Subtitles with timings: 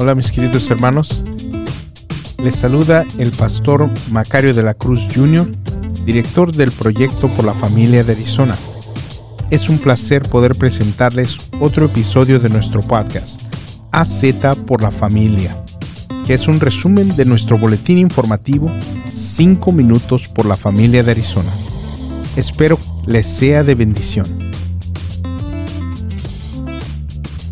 [0.00, 1.24] Hola mis queridos hermanos.
[2.40, 5.50] Les saluda el pastor Macario de la Cruz Jr.,
[6.06, 8.54] director del proyecto por la familia de Arizona.
[9.50, 13.42] Es un placer poder presentarles otro episodio de nuestro podcast,
[13.90, 14.22] AZ
[14.68, 15.64] por la familia,
[16.24, 18.70] que es un resumen de nuestro boletín informativo
[19.12, 21.52] 5 minutos por la familia de Arizona.
[22.36, 24.47] Espero les sea de bendición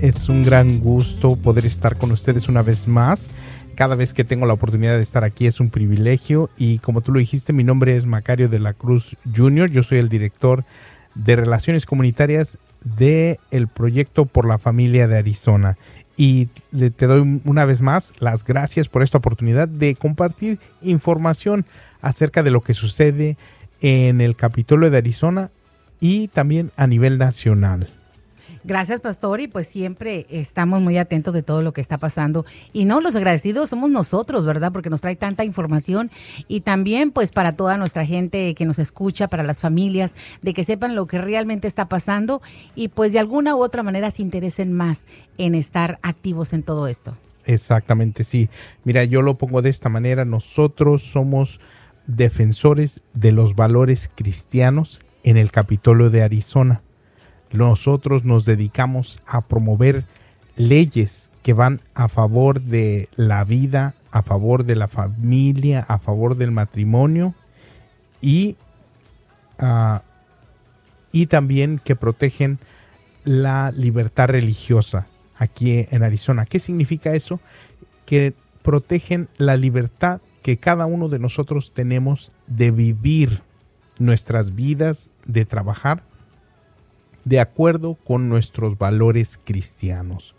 [0.09, 3.28] es un gran gusto poder estar con ustedes una vez más.
[3.74, 7.10] Cada vez que tengo la oportunidad de estar aquí es un privilegio y como tú
[7.10, 10.65] lo dijiste, mi nombre es Macario de la Cruz Jr., yo soy el director
[11.16, 15.77] de Relaciones Comunitarias del el proyecto por la familia de Arizona.
[16.16, 21.66] Y te doy una vez más las gracias por esta oportunidad de compartir información
[22.01, 23.37] acerca de lo que sucede
[23.80, 25.51] en el Capitolio de Arizona
[25.98, 27.88] y también a nivel nacional.
[28.66, 32.45] Gracias, pastor, y pues siempre estamos muy atentos de todo lo que está pasando.
[32.73, 34.73] Y no, los agradecidos somos nosotros, ¿verdad?
[34.73, 36.10] Porque nos trae tanta información
[36.49, 40.65] y también pues para toda nuestra gente que nos escucha, para las familias, de que
[40.65, 42.43] sepan lo que realmente está pasando
[42.74, 45.04] y pues de alguna u otra manera se interesen más
[45.38, 47.16] en estar activos en todo esto.
[47.45, 48.51] Exactamente, sí.
[48.82, 51.60] Mira, yo lo pongo de esta manera, nosotros somos
[52.09, 56.82] defensores de los valores cristianos en el Capitolio de Arizona
[57.57, 60.04] nosotros nos dedicamos a promover
[60.57, 66.37] leyes que van a favor de la vida, a favor de la familia, a favor
[66.37, 67.34] del matrimonio
[68.21, 68.56] y,
[69.59, 70.03] ah,
[71.12, 72.59] y también que protegen
[73.25, 75.06] la libertad religiosa
[75.37, 76.47] aquí en Arizona.
[76.47, 77.41] ¿Qué significa eso?
[78.06, 83.43] Que protegen la libertad que cada uno de nosotros tenemos de vivir
[83.98, 86.03] nuestras vidas, de trabajar
[87.27, 90.34] de acuerdo con nuestros valores cristianos.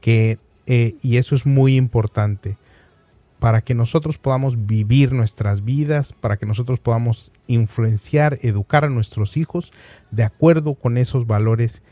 [0.00, 2.56] Que, eh, y eso es muy importante
[3.38, 9.36] para que nosotros podamos vivir nuestras vidas, para que nosotros podamos influenciar, educar a nuestros
[9.36, 9.72] hijos
[10.10, 11.82] de acuerdo con esos valores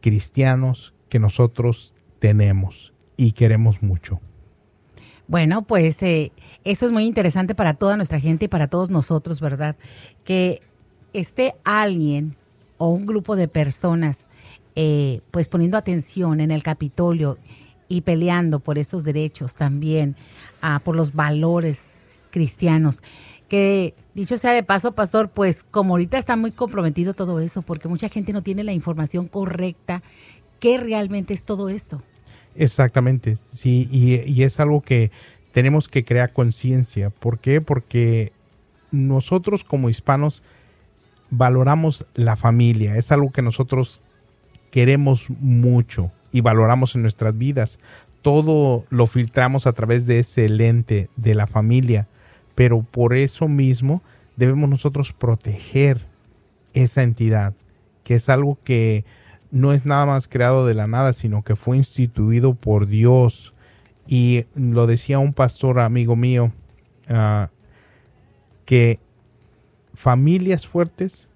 [0.00, 4.20] cristianos que nosotros tenemos y queremos mucho.
[5.28, 6.32] Bueno, pues eh,
[6.64, 9.76] eso es muy interesante para toda nuestra gente y para todos nosotros, ¿verdad?
[10.24, 10.62] Que
[11.12, 12.34] esté alguien
[12.80, 14.24] o un grupo de personas
[14.74, 17.36] eh, pues poniendo atención en el Capitolio
[17.88, 20.16] y peleando por estos derechos también,
[20.62, 21.96] ah, por los valores
[22.30, 23.02] cristianos.
[23.48, 27.86] Que dicho sea de paso, pastor, pues como ahorita está muy comprometido todo eso, porque
[27.86, 30.02] mucha gente no tiene la información correcta,
[30.58, 32.02] ¿qué realmente es todo esto?
[32.54, 35.10] Exactamente, sí, y, y es algo que
[35.52, 37.10] tenemos que crear conciencia.
[37.10, 37.60] ¿Por qué?
[37.60, 38.32] Porque
[38.90, 40.42] nosotros como hispanos,
[41.30, 44.00] valoramos la familia, es algo que nosotros
[44.70, 47.78] queremos mucho y valoramos en nuestras vidas.
[48.22, 52.08] Todo lo filtramos a través de ese lente de la familia,
[52.54, 54.02] pero por eso mismo
[54.36, 56.06] debemos nosotros proteger
[56.74, 57.54] esa entidad,
[58.04, 59.04] que es algo que
[59.50, 63.54] no es nada más creado de la nada, sino que fue instituido por Dios.
[64.06, 66.52] Y lo decía un pastor amigo mío,
[67.08, 67.50] ah,
[68.64, 69.00] que
[70.00, 71.28] familias fuertes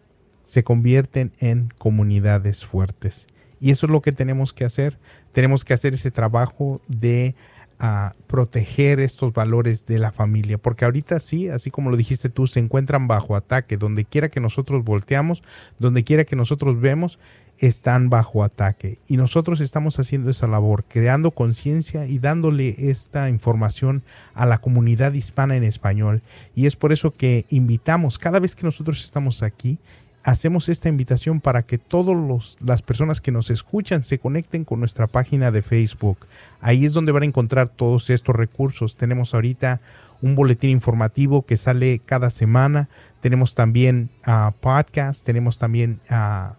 [0.42, 3.26] se convierten en comunidades fuertes.
[3.60, 4.98] Y eso es lo que tenemos que hacer.
[5.32, 7.34] Tenemos que hacer ese trabajo de
[7.78, 10.56] ah, proteger estos valores de la familia.
[10.56, 13.76] Porque ahorita sí, así como lo dijiste tú, se encuentran bajo ataque.
[13.76, 15.42] Donde quiera que nosotros volteamos,
[15.78, 17.18] donde quiera que nosotros vemos,
[17.58, 18.98] están bajo ataque.
[19.06, 24.02] Y nosotros estamos haciendo esa labor, creando conciencia y dándole esta información
[24.34, 26.22] a la comunidad hispana en español.
[26.54, 29.78] Y es por eso que invitamos, cada vez que nosotros estamos aquí,
[30.24, 35.06] hacemos esta invitación para que todas las personas que nos escuchan se conecten con nuestra
[35.06, 36.18] página de Facebook.
[36.60, 38.96] Ahí es donde van a encontrar todos estos recursos.
[38.96, 39.80] Tenemos ahorita
[40.22, 42.88] un boletín informativo que sale cada semana.
[43.20, 46.54] Tenemos también uh, podcasts, tenemos también uh,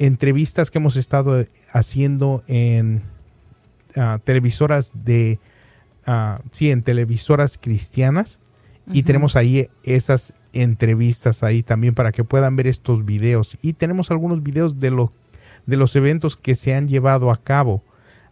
[0.00, 3.02] entrevistas que hemos estado haciendo en
[3.96, 5.38] uh, televisoras de,
[6.08, 8.38] uh, sí, en televisoras cristianas.
[8.92, 13.56] Y tenemos ahí esas entrevistas ahí también para que puedan ver estos videos.
[13.62, 15.12] Y tenemos algunos videos de, lo,
[15.66, 17.84] de los eventos que se han llevado a cabo.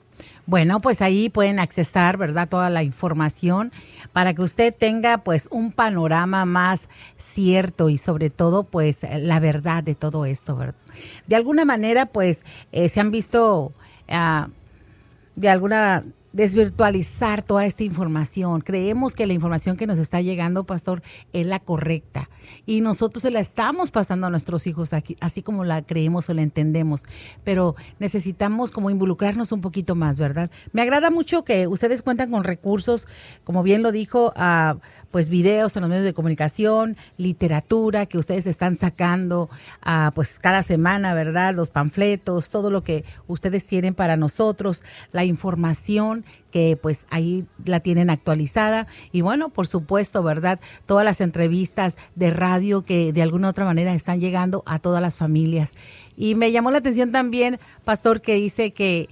[0.46, 2.48] Bueno, pues ahí pueden accesar, ¿verdad?
[2.48, 3.72] Toda la información
[4.12, 9.82] para que usted tenga pues un panorama más cierto y sobre todo pues la verdad
[9.82, 10.74] de todo esto, ¿verdad?
[11.26, 13.72] De alguna manera pues eh, se han visto
[14.08, 14.50] uh,
[15.34, 18.60] de alguna desvirtualizar toda esta información.
[18.60, 21.00] Creemos que la información que nos está llegando, pastor,
[21.32, 22.28] es la correcta.
[22.66, 26.34] Y nosotros se la estamos pasando a nuestros hijos aquí, así como la creemos o
[26.34, 27.04] la entendemos.
[27.44, 30.50] Pero necesitamos como involucrarnos un poquito más, ¿verdad?
[30.72, 33.06] Me agrada mucho que ustedes cuentan con recursos,
[33.44, 34.76] como bien lo dijo, a
[35.14, 39.48] pues videos en los medios de comunicación, literatura que ustedes están sacando
[39.86, 41.54] uh, pues cada semana, ¿verdad?
[41.54, 44.82] Los panfletos, todo lo que ustedes tienen para nosotros,
[45.12, 50.58] la información que pues ahí la tienen actualizada y bueno, por supuesto, ¿verdad?
[50.84, 55.14] Todas las entrevistas de radio que de alguna otra manera están llegando a todas las
[55.14, 55.74] familias.
[56.16, 59.08] Y me llamó la atención también, pastor, que dice que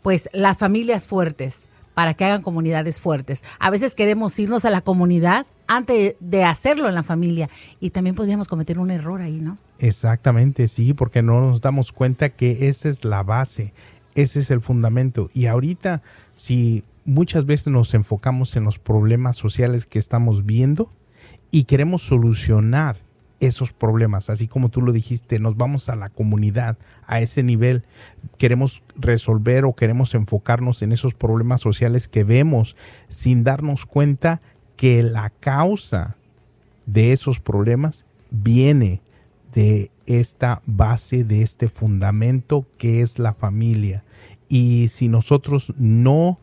[0.00, 1.62] pues las familias fuertes,
[1.94, 3.42] para que hagan comunidades fuertes.
[3.58, 7.48] A veces queremos irnos a la comunidad antes de hacerlo en la familia
[7.80, 9.58] y también podríamos cometer un error ahí, ¿no?
[9.78, 13.72] Exactamente, sí, porque no nos damos cuenta que esa es la base,
[14.14, 15.30] ese es el fundamento.
[15.32, 16.02] Y ahorita,
[16.34, 20.90] si muchas veces nos enfocamos en los problemas sociales que estamos viendo
[21.50, 22.98] y queremos solucionar
[23.40, 27.84] esos problemas, así como tú lo dijiste, nos vamos a la comunidad, a ese nivel,
[28.36, 32.76] queremos resolver o queremos enfocarnos en esos problemas sociales que vemos
[33.08, 34.42] sin darnos cuenta
[34.76, 36.16] que la causa
[36.86, 39.00] de esos problemas viene
[39.54, 44.04] de esta base, de este fundamento que es la familia.
[44.48, 46.38] Y si nosotros no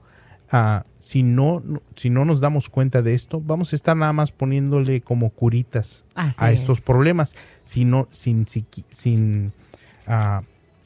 [0.52, 1.62] uh, si no,
[1.96, 6.06] si no nos damos cuenta de esto, vamos a estar nada más poniéndole como curitas
[6.16, 6.84] Así a estos es.
[6.84, 9.54] problemas, sino, sin, sin, sin
[10.08, 10.42] uh,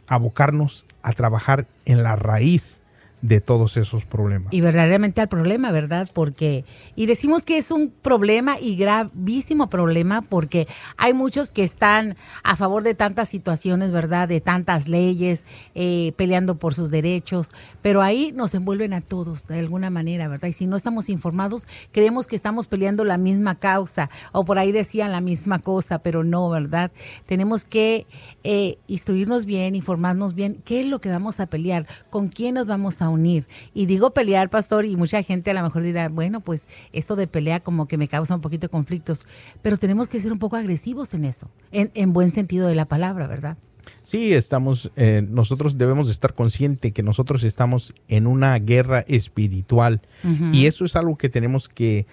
[0.07, 2.80] abocarnos a trabajar en la raíz
[3.21, 4.51] de todos esos problemas.
[4.51, 6.09] Y verdaderamente al problema, ¿verdad?
[6.11, 6.65] Porque,
[6.95, 12.55] y decimos que es un problema y gravísimo problema porque hay muchos que están a
[12.55, 14.27] favor de tantas situaciones, ¿verdad?
[14.27, 15.45] De tantas leyes,
[15.75, 17.51] eh, peleando por sus derechos,
[17.81, 20.47] pero ahí nos envuelven a todos de alguna manera, ¿verdad?
[20.47, 24.71] Y si no estamos informados, creemos que estamos peleando la misma causa o por ahí
[24.71, 26.91] decían la misma cosa, pero no, ¿verdad?
[27.27, 28.07] Tenemos que
[28.43, 32.65] eh, instruirnos bien, informarnos bien, qué es lo que vamos a pelear, con quién nos
[32.65, 33.45] vamos a unir.
[33.73, 37.27] Y digo pelear, pastor, y mucha gente a lo mejor dirá, bueno, pues esto de
[37.27, 39.21] pelea como que me causa un poquito de conflictos,
[39.61, 42.85] pero tenemos que ser un poco agresivos en eso, en, en buen sentido de la
[42.85, 43.57] palabra, ¿verdad?
[44.03, 50.27] Sí, estamos, eh, nosotros debemos estar conscientes que nosotros estamos en una guerra espiritual uh
[50.27, 50.53] -huh.
[50.53, 52.05] y eso es algo que tenemos que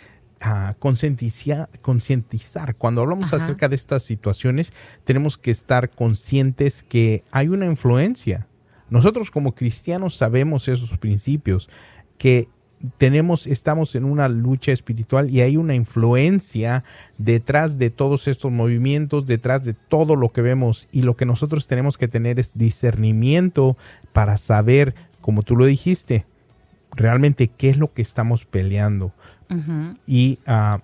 [0.45, 2.75] uh, concientizar, concientizar.
[2.77, 3.45] Cuando hablamos Ajá.
[3.45, 4.73] acerca de estas situaciones,
[5.05, 8.47] tenemos que estar conscientes que hay una influencia
[8.91, 11.69] nosotros como cristianos sabemos esos principios,
[12.17, 12.49] que
[12.97, 16.85] tenemos, estamos en una lucha espiritual y hay una influencia
[17.17, 21.67] detrás de todos estos movimientos, detrás de todo lo que vemos y lo que nosotros
[21.67, 23.77] tenemos que tener es discernimiento
[24.13, 26.27] para saber, como tú lo dijiste,
[26.93, 29.13] realmente qué es lo que estamos peleando
[29.51, 29.99] uh -huh.
[30.07, 30.79] y uh,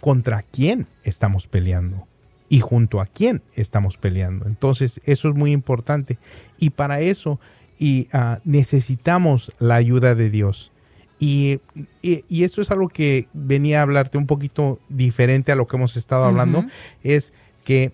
[0.00, 2.06] contra quién estamos peleando
[2.48, 4.46] y junto a quién estamos peleando.
[4.46, 6.18] Entonces, eso es muy importante.
[6.58, 7.40] Y para eso
[7.78, 10.70] y, uh, necesitamos la ayuda de Dios.
[11.18, 11.60] Y,
[12.02, 15.76] y, y, esto es algo que venía a hablarte un poquito diferente a lo que
[15.76, 16.70] hemos estado hablando, uh -huh.
[17.02, 17.32] es
[17.64, 17.92] que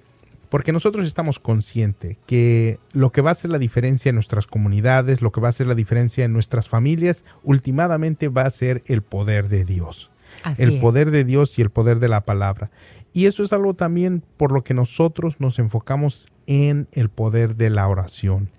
[0.51, 5.23] porque nosotros estamos conscientes que lo que va a hacer la diferencia en nuestras comunidades,
[5.23, 9.03] lo que va a hacer la diferencia en nuestras familias, últimamente va a ser el
[9.03, 10.11] poder de Dios.
[10.43, 10.81] Así el es.
[10.81, 12.71] poder de Dios y el poder de la palabra.
[13.13, 17.71] Y eso es algo también por lo que nosotros nos enfocamos en el poder de
[17.71, 18.51] la oración.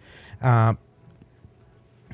[0.41, 0.75] Uh,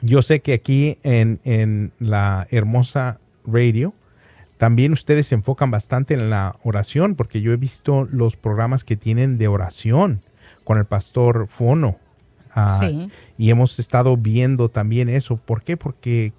[0.02, 3.94] yo sé que aquí en, en, la hermosa radio
[4.58, 8.96] también ustedes se enfocan bastante en la oración, porque yo he visto los programas que
[8.96, 10.22] tienen de oración
[10.64, 11.98] con el pastor Fono.
[12.56, 13.10] Uh, sí.
[13.38, 15.38] Y hemos estado viendo también eso.
[15.38, 15.78] ¿Por qué?
[15.78, 16.34] Porque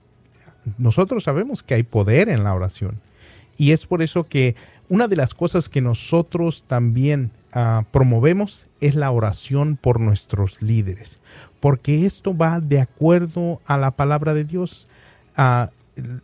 [0.76, 3.00] nosotros sabemos que hay poder en la oración.
[3.56, 4.54] Y es por eso que
[4.88, 11.18] una de las cosas que nosotros también uh, promovemos es la oración por nuestros líderes,
[11.60, 14.88] porque esto va de acuerdo a la palabra de Dios.
[15.36, 15.66] Uh,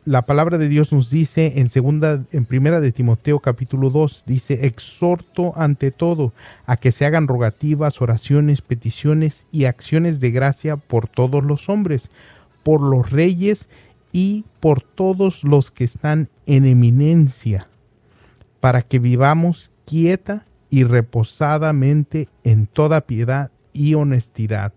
[0.05, 4.67] la palabra de Dios nos dice en segunda, en primera de Timoteo capítulo 2, dice,
[4.67, 6.33] exhorto ante todo
[6.67, 12.11] a que se hagan rogativas, oraciones, peticiones y acciones de gracia por todos los hombres,
[12.63, 13.69] por los reyes
[14.13, 17.69] y por todos los que están en eminencia,
[18.65, 24.73] para que vivamos quieta y reposadamente en toda piedad y honestidad.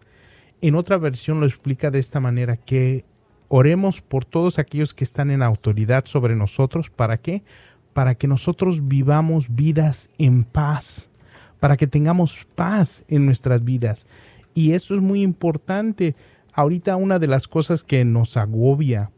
[0.59, 3.05] En otra versión lo explica de esta manera, que
[3.47, 6.89] oremos por todos aquellos que están en autoridad sobre nosotros.
[6.89, 7.43] ¿Para qué?
[7.93, 11.09] Para que nosotros vivamos vidas en paz,
[11.61, 14.05] para que tengamos paz en nuestras vidas.
[14.53, 16.13] Y eso es muy importante.
[16.51, 19.11] Ahorita una de las cosas que nos agobia,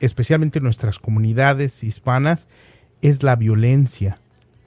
[0.00, 2.48] especialmente en nuestras comunidades hispanas,
[3.02, 4.18] es la violencia.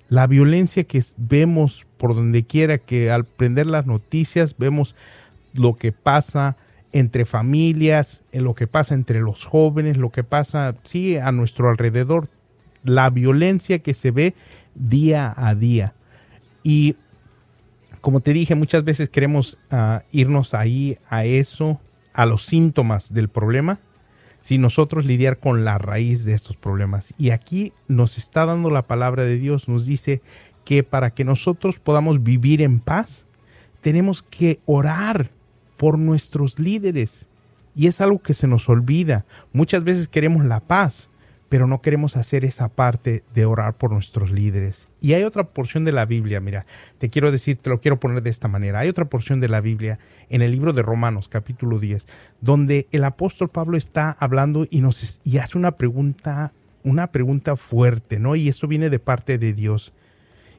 [0.07, 4.95] La violencia que vemos por donde quiera, que al prender las noticias vemos
[5.53, 6.57] lo que pasa
[6.91, 11.69] entre familias, en lo que pasa entre los jóvenes, lo que pasa, sí, a nuestro
[11.69, 12.29] alrededor,
[12.83, 14.33] la violencia que se ve
[14.75, 15.93] día a día.
[16.63, 16.95] Y
[18.01, 21.79] como te dije, muchas veces queremos ah, irnos ahí a eso,
[22.13, 23.79] a los síntomas del problema,
[24.41, 27.13] sin nosotros lidiar con la raíz de estos problemas.
[27.17, 30.21] Y aquí nos está dando la palabra de Dios, nos dice
[30.65, 33.25] que para que nosotros podamos vivir en paz,
[33.81, 35.31] tenemos que orar
[35.77, 37.27] por nuestros líderes.
[37.73, 39.25] Y es algo que se nos olvida.
[39.53, 41.09] Muchas veces queremos la paz,
[41.51, 44.87] pero no queremos hacer esa parte de orar por nuestros líderes.
[45.01, 46.65] Y hay otra porción de la Biblia, mira,
[46.97, 48.79] te quiero decir, te lo quiero poner de esta manera.
[48.79, 52.07] Hay otra porción de la Biblia en el libro de Romanos, capítulo 10,
[52.39, 56.53] donde el apóstol Pablo está hablando y nos y hace una pregunta,
[56.85, 58.37] una pregunta fuerte, ¿no?
[58.37, 59.91] Y eso viene de parte de Dios.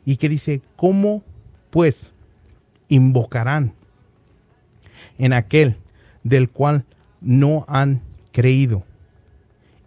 [0.05, 1.25] Y que dice, ¿cómo
[1.71, 2.13] pues
[2.89, 3.73] invocarán
[5.17, 5.77] en aquel
[6.23, 6.85] del cual
[7.23, 8.85] no han creído?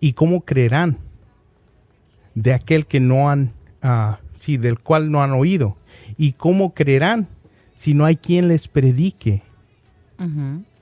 [0.05, 0.99] ¿Y cómo creerán
[2.35, 5.77] de aquel que no han, uh, sí, del cual no han oído?
[6.15, 7.27] ¿Y cómo creerán
[7.73, 9.41] si no hay quien les predique?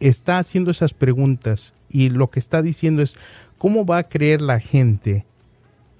[0.01, 3.15] Está haciendo esas preguntas y lo que está diciendo es,
[3.57, 5.25] ¿cómo va a creer la gente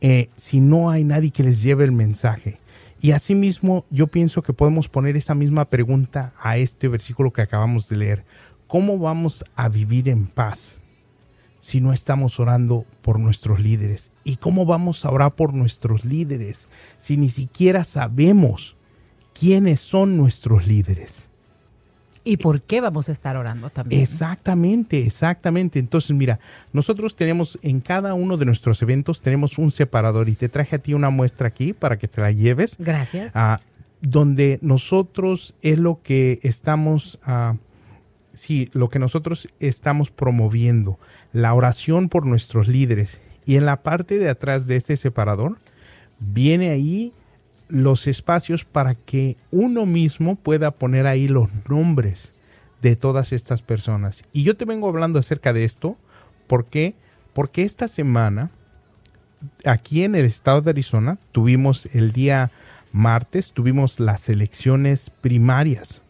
[0.02, 2.60] eh, si no hay nadie que les lleve el mensaje?
[3.00, 7.88] Y asimismo, yo pienso que podemos poner esa misma pregunta a este versículo que acabamos
[7.88, 8.26] de leer.
[8.68, 10.82] ¿Cómo vamos a vivir en paz
[11.64, 14.12] si no estamos orando por nuestros líderes?
[14.26, 16.68] ¿Y cómo vamos a orar por nuestros líderes
[16.98, 18.76] si ni siquiera sabemos
[19.34, 21.30] quiénes son nuestros líderes?
[22.26, 24.02] ¿Y por qué vamos a estar orando también?
[24.02, 25.80] Exactamente, exactamente.
[25.80, 26.42] Entonces, mira,
[26.74, 30.80] nosotros tenemos en cada uno de nuestros eventos, tenemos un separador y te traje a
[30.80, 32.76] ti una muestra aquí para que te la lleves.
[32.78, 33.32] Gracias.
[33.36, 33.62] Ah,
[34.02, 37.56] donde nosotros es lo que estamos, uh,
[38.34, 41.00] sí, lo que nosotros estamos promoviendo,
[41.32, 43.22] la oración por nuestros líderes.
[43.46, 45.58] Y en la parte de atrás de este separador
[46.20, 47.14] viene ahí
[47.68, 52.34] los espacios para que uno mismo pueda poner ahí los nombres
[52.82, 54.24] de todas estas personas.
[54.32, 55.98] Y yo te vengo hablando acerca de esto,
[56.48, 56.96] ¿por qué?
[57.34, 58.52] Porque esta semana,
[59.66, 62.52] aquí en el estado de Arizona, tuvimos el día
[62.92, 66.03] martes, tuvimos las elecciones primarias,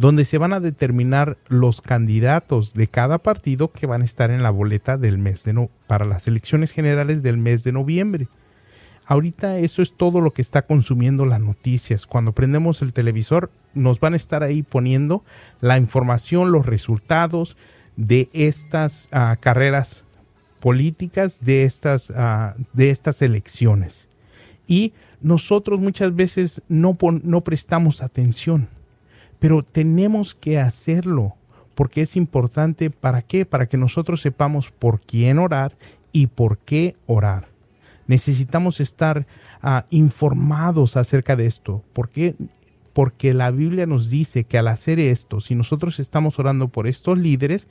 [0.00, 4.42] donde se van a determinar los candidatos de cada partido que van a estar en
[4.42, 8.26] la boleta del mes de no, para las elecciones generales del mes de noviembre.
[9.04, 12.06] Ahorita eso es todo lo que está consumiendo las noticias.
[12.06, 15.22] Cuando prendemos el televisor nos van a estar ahí poniendo
[15.60, 17.58] la información, los resultados
[17.96, 20.06] de estas uh, carreras
[20.60, 24.08] políticas, de estas, uh, de estas elecciones.
[24.66, 28.68] Y nosotros muchas veces no, no prestamos atención,
[29.40, 31.34] pero tenemos que hacerlo
[31.74, 32.90] porque es importante.
[32.90, 33.46] ¿Para qué?
[33.46, 35.76] Para que nosotros sepamos por quién orar
[36.12, 37.48] y por qué orar.
[38.06, 39.26] Necesitamos estar
[39.62, 41.82] uh, informados acerca de esto.
[41.92, 42.34] ¿Por qué?
[42.92, 47.18] Porque la Biblia nos dice que al hacer esto, si nosotros estamos orando por estos
[47.18, 47.66] líderes,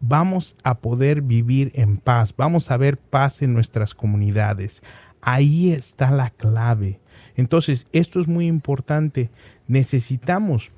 [0.00, 4.82] vamos a poder vivir en paz, vamos a ver paz en nuestras comunidades.
[5.20, 7.00] Ahí está la clave.
[7.34, 9.30] Entonces, esto es muy importante.
[9.66, 10.70] Necesitamos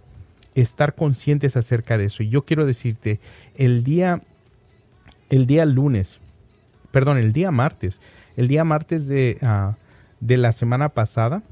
[0.63, 2.23] estar conscientes acerca de eso.
[2.23, 3.21] Y yo quiero decirte,
[3.57, 4.23] el día,
[5.29, 6.21] el día lunes,
[6.91, 8.01] perdón, el día martes,
[8.37, 9.77] el día martes de, ah,
[10.21, 11.43] de la semana pasada,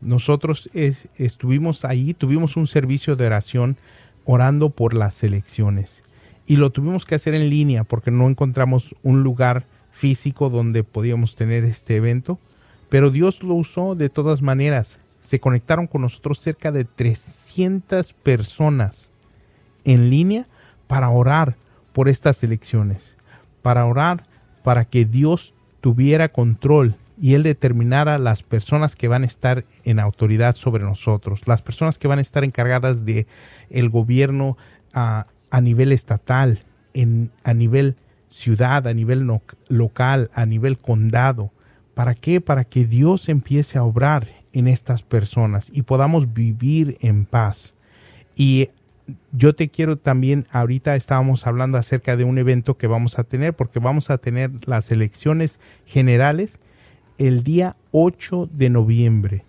[0.00, 3.76] nosotros estuvimos ahí, tuvimos un servicio de oración
[4.24, 6.02] orando por las elecciones.
[6.46, 11.34] Y lo tuvimos que hacer en línea porque no encontramos un lugar físico donde podíamos
[11.34, 12.38] tener este evento.
[12.88, 15.00] Pero Dios lo usó de todas maneras.
[15.20, 19.12] Se conectaron con nosotros cerca de 300 personas
[19.84, 20.46] en línea
[20.86, 21.56] para orar
[21.92, 23.16] por estas elecciones.
[23.62, 24.24] Para orar
[24.62, 29.98] para que Dios tuviera control y Él determinara las personas que van a estar en
[29.98, 33.26] autoridad sobre nosotros, las personas que van a estar encargadas de
[33.70, 34.56] el gobierno
[34.92, 36.60] a, a nivel estatal,
[36.94, 37.96] en, a nivel
[38.28, 39.26] ciudad, a nivel
[39.68, 41.52] local, a nivel condado.
[41.94, 42.40] ¿Para qué?
[42.40, 47.74] Para que Dios empiece a obrar en estas personas y podamos vivir en paz.
[48.34, 48.70] Y
[49.32, 53.54] yo te quiero también, ahorita estábamos hablando acerca de un evento que vamos a tener,
[53.54, 56.58] porque vamos a tener las elecciones generales
[57.18, 59.44] el día 8 de noviembre.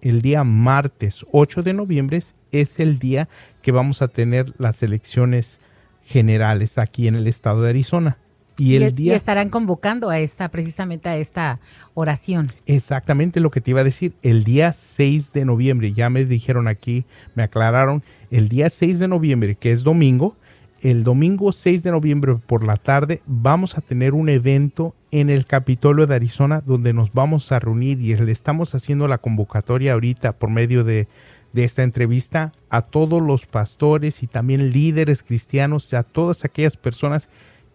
[0.00, 2.20] El día martes 8 de noviembre
[2.52, 3.28] es el día
[3.62, 5.60] que vamos a tener las elecciones
[6.04, 8.18] generales aquí en el estado de Arizona.
[8.58, 11.58] Y, el día, y estarán convocando a esta, precisamente a esta
[11.94, 12.50] oración.
[12.66, 14.14] Exactamente lo que te iba a decir.
[14.22, 17.04] El día 6 de noviembre, ya me dijeron aquí,
[17.34, 20.36] me aclararon, el día 6 de noviembre, que es domingo,
[20.82, 25.46] el domingo 6 de noviembre por la tarde vamos a tener un evento en el
[25.46, 30.32] Capitolio de Arizona donde nos vamos a reunir y le estamos haciendo la convocatoria ahorita
[30.32, 31.06] por medio de,
[31.52, 37.28] de esta entrevista a todos los pastores y también líderes cristianos, a todas aquellas personas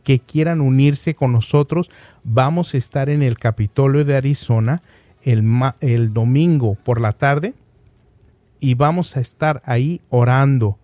[0.07, 1.89] que quieran unirse con nosotros.
[2.23, 4.81] Vamos a estar en el Capitolio de Arizona
[5.21, 5.43] el,
[5.81, 7.55] el domingo por la tarde
[8.61, 10.79] y vamos a estar ahí orando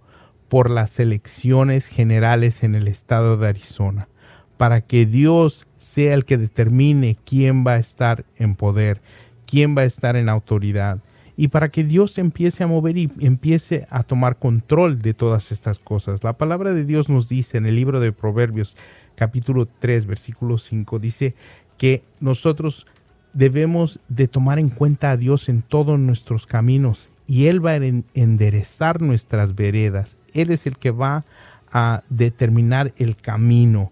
[0.49, 4.09] por las elecciones generales en el estado de Arizona,
[4.57, 9.01] para que Dios sea el que determine quién va a estar en poder,
[9.45, 10.99] quién va a estar en autoridad,
[11.37, 15.79] y para que Dios empiece a mover y empiece a tomar control de todas estas
[15.79, 16.23] cosas.
[16.25, 18.77] La palabra de Dios nos dice en el libro de Proverbios
[19.15, 21.35] capítulo 3, versículo 5, dice
[21.77, 22.87] que nosotros
[23.33, 27.79] debemos de tomar en cuenta a Dios en todos nuestros caminos y Él va a
[28.13, 30.17] enderezar nuestras veredas.
[30.33, 31.25] Él es el que va
[31.71, 33.91] a determinar el camino,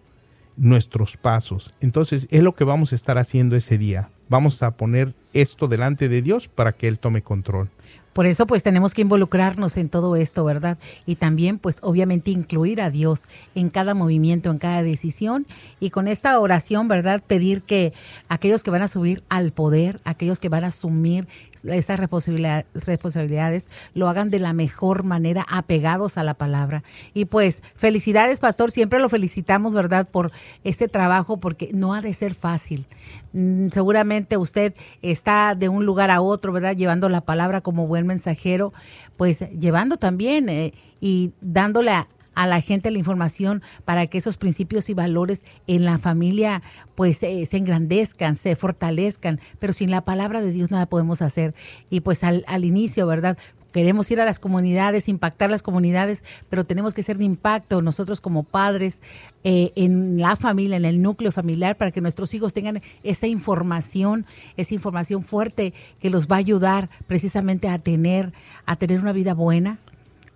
[0.57, 1.73] nuestros pasos.
[1.81, 4.09] Entonces es lo que vamos a estar haciendo ese día.
[4.29, 7.69] Vamos a poner esto delante de Dios para que Él tome control.
[8.13, 10.77] Por eso pues tenemos que involucrarnos en todo esto, ¿verdad?
[11.05, 13.25] Y también pues obviamente incluir a Dios
[13.55, 15.47] en cada movimiento, en cada decisión
[15.79, 17.23] y con esta oración, ¿verdad?
[17.25, 17.93] Pedir que
[18.27, 21.27] aquellos que van a subir al poder, aquellos que van a asumir
[21.63, 26.83] esas responsabilidades, lo hagan de la mejor manera, apegados a la palabra.
[27.13, 30.07] Y pues felicidades, pastor, siempre lo felicitamos, ¿verdad?
[30.09, 30.33] Por
[30.65, 32.87] este trabajo porque no ha de ser fácil.
[33.33, 36.75] Mm, seguramente usted está de un lugar a otro, ¿verdad?
[36.75, 38.73] Llevando la palabra como buen mensajero,
[39.17, 44.89] pues llevando también eh, y dándole a, la gente la información para que esos principios
[44.89, 46.63] y valores en la familia
[46.95, 51.53] pues eh, se engrandezcan, se fortalezcan, pero sin la palabra de Dios nada podemos hacer.
[51.89, 53.37] Y pues al, al inicio, ¿verdad?
[53.71, 58.21] Queremos ir a las comunidades, impactar las comunidades, pero tenemos que ser de impacto nosotros
[58.21, 58.99] como padres
[59.43, 64.25] eh, en la familia, en el núcleo familiar, para que nuestros hijos tengan esa información,
[64.57, 68.33] esa información fuerte que los va a ayudar precisamente a tener,
[68.65, 69.79] a tener una vida buena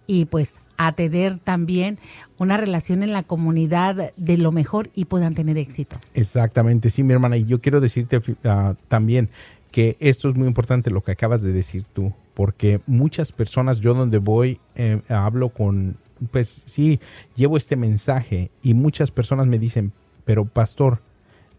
[0.07, 1.99] y pues a tener también
[2.37, 5.97] una relación en la comunidad de lo mejor y puedan tener éxito.
[6.13, 7.37] Exactamente, sí, mi hermana.
[7.37, 9.29] Y yo quiero decirte uh, también
[9.71, 13.95] que esto es muy importante lo que acabas de decir tú porque muchas personas, yo
[13.95, 15.97] donde voy, eh, hablo con,
[16.31, 16.99] pues sí,
[17.35, 19.93] llevo este mensaje y muchas personas me dicen,
[20.25, 21.01] pero pastor,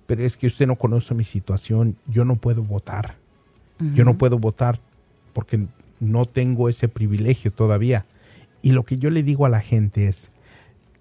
[0.07, 3.17] pero es que usted no conoce mi situación, yo no puedo votar,
[3.95, 4.81] yo no puedo votar
[5.33, 5.67] porque
[6.01, 8.07] no tengo ese privilegio todavía.
[8.63, 10.31] Y lo que yo le digo a la gente es,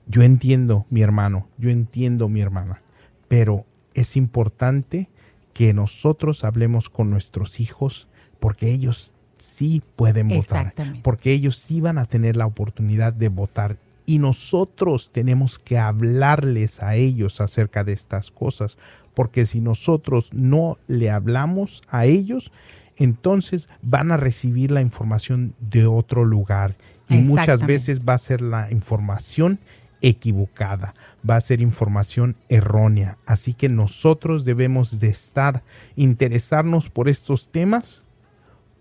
[0.08, 2.82] yo entiendo mi hermano, yo entiendo mi hermana,
[3.28, 5.10] pero es importante
[5.54, 8.08] que nosotros hablemos con nuestros hijos
[8.40, 9.15] porque ellos
[9.46, 13.78] sí pueden votar, porque ellos sí van a tener la oportunidad de votar.
[14.06, 18.78] Y nosotros tenemos que hablarles a ellos acerca de estas cosas,
[19.14, 22.52] porque si nosotros no le hablamos a ellos,
[22.98, 26.76] entonces van a recibir la información de otro lugar.
[27.10, 29.60] Y muchas veces va a ser la información
[30.02, 30.94] equivocada,
[31.28, 33.18] va a ser información errónea.
[33.26, 35.64] Así que nosotros debemos de estar,
[35.96, 38.04] interesarnos por estos temas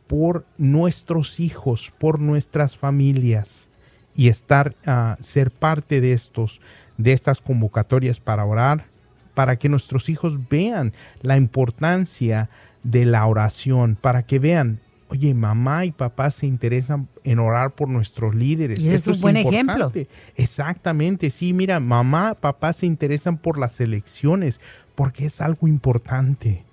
[0.06, 3.68] por nuestros hijos, por nuestras familias
[4.14, 6.60] y estar a ser parte de estos
[6.96, 8.86] de estas convocatorias para orar,
[9.34, 12.48] para que nuestros hijos vean la importancia
[12.82, 17.88] de la oración, para que vean, oye, mamá y papá se interesan en orar por
[17.88, 18.78] nuestros líderes.
[18.80, 19.92] Y es un buen ejemplo.
[20.36, 24.60] Exactamente, sí, mira, mamá, papá se interesan por las elecciones,
[24.94, 26.64] porque es algo importante.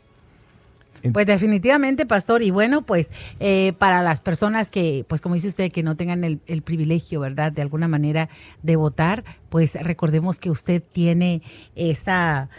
[1.13, 2.41] Pues definitivamente, pastor.
[2.41, 6.23] Y bueno, pues eh, para las personas que, pues como dice usted, que no tengan
[6.23, 7.51] el, privilegio, ¿verdad?
[7.51, 8.29] De alguna manera
[8.61, 11.43] de votar, pues recordemos que usted tiene
[11.75, 12.49] esa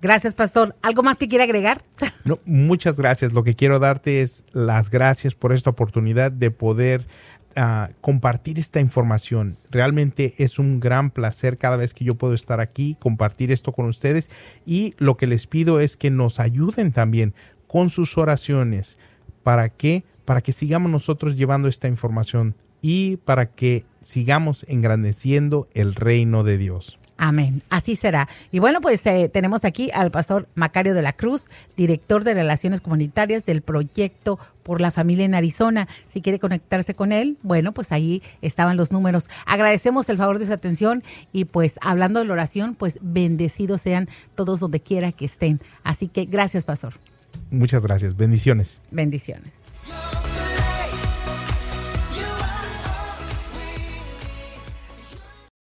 [0.00, 0.76] Gracias, pastor.
[0.80, 1.82] ¿Algo más que quiera agregar?
[2.24, 3.32] No, muchas gracias.
[3.32, 7.06] Lo que quiero darte es las gracias por esta oportunidad de poder
[7.56, 9.56] uh, compartir esta información.
[9.70, 13.86] Realmente es un gran placer cada vez que yo puedo estar aquí, compartir esto con
[13.86, 14.28] ustedes
[14.66, 17.32] y lo que les pido es que nos ayuden también
[17.66, 18.98] con sus oraciones.
[19.42, 20.04] ¿Para qué?
[20.26, 26.58] Para que sigamos nosotros llevando esta información y para que sigamos engrandeciendo el reino de
[26.58, 26.98] Dios.
[27.20, 28.28] Amén, así será.
[28.52, 32.80] Y bueno, pues eh, tenemos aquí al pastor Macario de la Cruz, director de Relaciones
[32.80, 35.88] Comunitarias del proyecto por la familia en Arizona.
[36.06, 39.28] Si quiere conectarse con él, bueno, pues ahí estaban los números.
[39.46, 44.08] Agradecemos el favor de su atención y pues hablando de la oración, pues bendecidos sean
[44.36, 45.60] todos donde quiera que estén.
[45.82, 46.94] Así que gracias, pastor.
[47.50, 48.16] Muchas gracias.
[48.16, 48.78] Bendiciones.
[48.92, 49.54] Bendiciones.